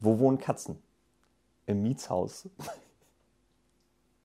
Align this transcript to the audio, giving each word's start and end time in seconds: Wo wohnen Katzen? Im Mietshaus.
Wo 0.00 0.18
wohnen 0.18 0.38
Katzen? 0.38 0.82
Im 1.66 1.82
Mietshaus. 1.82 2.48